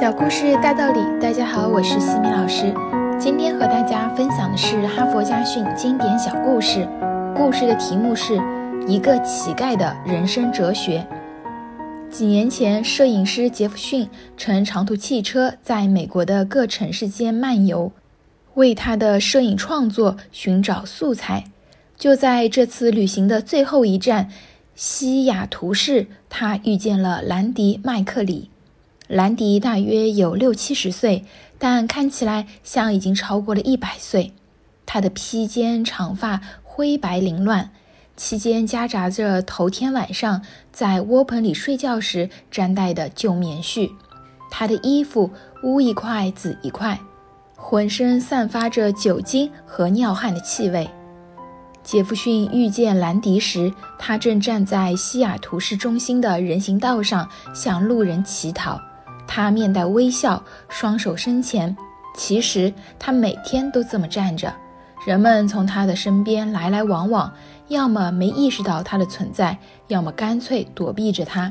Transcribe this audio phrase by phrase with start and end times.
[0.00, 2.72] 小故事大道理，大家好，我是西米老师。
[3.18, 6.88] 今天和大家分享的是哈佛家训经典小故事。
[7.36, 8.38] 故事的题目是
[8.88, 11.06] 《一个乞丐的人生哲学》。
[12.10, 14.08] 几年前，摄影师杰弗逊
[14.38, 17.92] 乘长途汽车在美国的各城市间漫游，
[18.54, 21.44] 为他的摄影创作寻找素材。
[21.98, 24.30] 就在这次旅行的最后一站
[24.74, 28.48] 西雅图市，他遇见了兰迪·麦克里。
[29.10, 31.24] 兰迪大约有六七十岁，
[31.58, 34.32] 但看起来像已经超过了一百岁。
[34.86, 37.72] 他的披肩长发灰白凌乱，
[38.16, 43.90] 其间夹杂着头天晚上在窝棚里睡觉时粘带的旧棉絮。
[44.48, 45.32] 他的衣服
[45.64, 47.00] 乌一块紫一块，
[47.56, 50.88] 浑身散发着酒精和尿汗的气味。
[51.82, 58.80] 杰弗逊遇见兰迪时，他正站在西雅图市中心的人行道上向路人乞讨。
[59.40, 61.74] 他面带微笑，双手伸前。
[62.14, 64.52] 其实他每天都这么站着，
[65.06, 67.32] 人们从他的身边来来往往，
[67.68, 69.56] 要么没意识到他的存在，
[69.88, 71.50] 要么干脆躲避着他。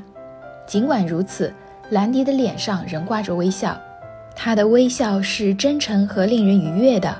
[0.67, 1.51] 尽管如此，
[1.89, 3.75] 兰迪的脸上仍挂着微笑，
[4.35, 7.17] 他的微笑是真诚和令人愉悦的。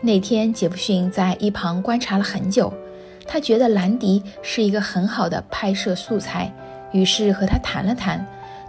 [0.00, 2.72] 那天，杰弗逊在一旁观察了很久，
[3.26, 6.54] 他觉得兰迪是一个很好的拍摄素材，
[6.92, 8.24] 于是和他谈了谈。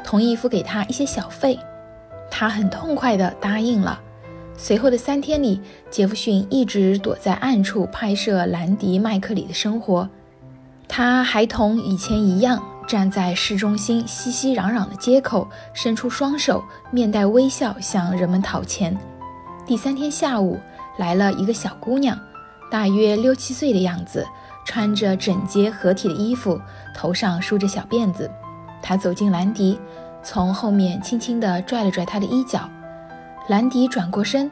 [0.05, 1.59] 同意付给他一些小费，
[2.29, 3.99] 他很痛快地答应了。
[4.55, 10.07] 随后的三天里，杰弗逊一直躲在暗处拍摄兰迪·麦克里的生活。
[10.87, 18.95] 他还同以前一样，站在市中心熙熙攘攘的街口，伸出双手，面带微笑向人们讨钱。
[19.65, 20.59] 第三天下午，
[20.99, 22.17] 来了一个小姑娘，
[22.69, 24.23] 大约六七岁的样子，
[24.63, 26.61] 穿着整洁合体的衣服，
[26.93, 28.29] 头上梳着小辫子。
[28.87, 29.79] 他走进兰迪，
[30.21, 32.69] 从后面轻轻地拽了拽他的衣角。
[33.47, 34.49] 兰迪转过身，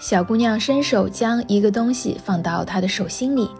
[0.00, 3.50] 小姑娘伸手将一个东西放到他的手心里。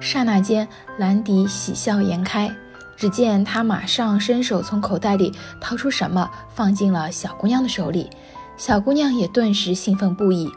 [0.00, 0.68] 刹那间，
[0.98, 2.48] 兰迪喜笑颜开。
[2.96, 8.08] 只见他马上伸手从口袋里掏出什么，放进了小姑娘的手里。
[8.56, 10.48] 小姑娘也顿时兴奋不已，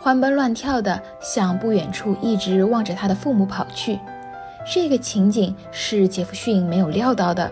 [0.00, 4.00] 欢蹦乱跳地向不远处一直望着他的父母跑去。
[4.70, 7.50] 这个情景是杰弗逊没有料到的。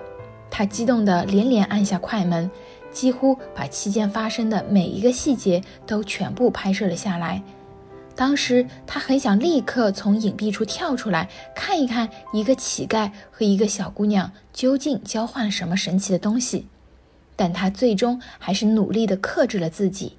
[0.50, 2.50] 他激动地连连按下快门，
[2.92, 7.42] 几乎把期间发生的每一个细节都全部拍摄了下来。
[8.14, 16.66] 当时他很想立刻从隐蔽处跳出来，看一看一个乞丐和一个小姑娘究竟交换了什么神奇的东西，
[17.36, 20.16] 但他最终还是努力地克制了自己。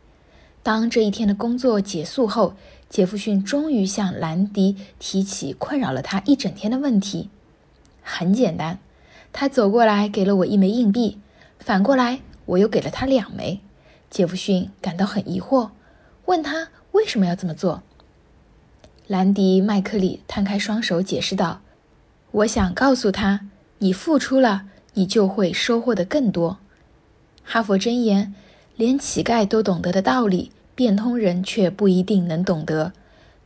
[0.62, 2.54] 当这一天的工作结束后，
[2.88, 7.30] 杰弗逊终于向兰迪提起困扰了他一整天的问题。
[8.04, 8.78] 很简单。
[9.40, 11.20] 他走过来，给了我一枚硬币，
[11.60, 13.60] 反过来，我又给了他两枚。
[14.10, 15.70] 杰弗逊感到很疑惑，
[16.26, 17.84] 问他为什么要这么做。
[19.06, 21.62] 兰迪·麦克里摊开双手解释道
[22.32, 23.42] ：“我想告诉他，
[23.78, 24.64] 你付出了，
[24.96, 26.58] 你就会收获的更多。”
[27.46, 28.34] 哈佛箴言：
[28.76, 32.92] 连乞丐都懂得的道理，变通人却不一定能懂得。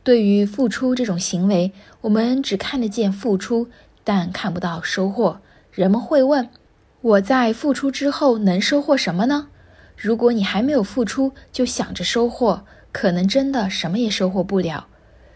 [0.02, 1.70] 对于付出这种行为，
[2.00, 3.68] 我们只看得见付出，
[4.02, 5.42] 但看不到收获。
[5.72, 6.48] 人们会问
[7.00, 9.48] ：“我在付出之后能收获什么呢？”
[9.96, 14.86] 如果你还没有付出就想着收获，可能真的什么也收获不了。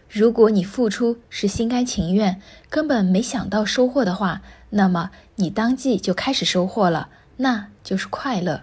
[0.09, 8.61] 如果你付出是心甘情愿，根本没想到收获的话，那么你当即就开始收获了，那就是快乐。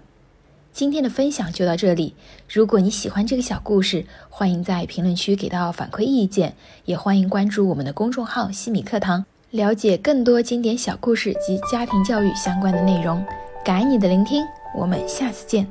[0.73, 2.15] 今天的分享就到这里。
[2.53, 9.25] 如果你喜欢这个小故事，欢迎在评论区给到反馈意见，也欢迎关注我们的公众号“西米课堂”。
[9.55, 13.25] 了解更多经典小故事及家庭教育相关的内容，
[13.65, 14.45] 感恩你的聆听，
[14.77, 15.65] 我们下次见。